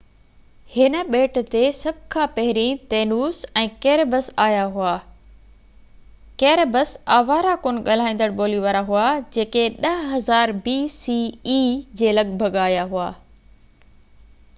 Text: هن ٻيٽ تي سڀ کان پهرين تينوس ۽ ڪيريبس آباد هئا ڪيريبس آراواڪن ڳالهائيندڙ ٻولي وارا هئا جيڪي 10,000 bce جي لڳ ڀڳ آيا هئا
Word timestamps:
هن 0.75 0.93
ٻيٽ 1.15 1.35
تي 1.49 1.59
سڀ 1.79 1.97
کان 2.15 2.29
پهرين 2.37 2.79
تينوس 2.93 3.41
۽ 3.61 3.67
ڪيريبس 3.85 4.29
آباد 4.47 4.71
هئا 4.79 4.93
ڪيريبس 6.45 6.95
آراواڪن 7.19 7.77
ڳالهائيندڙ 7.91 8.29
ٻولي 8.43 8.63
وارا 8.67 8.83
هئا 8.91 9.05
جيڪي 9.39 9.67
10,000 9.89 10.57
bce 10.67 11.21
جي 12.01 12.15
لڳ 12.21 12.35
ڀڳ 12.45 12.59
آيا 12.67 12.89
هئا 12.95 13.09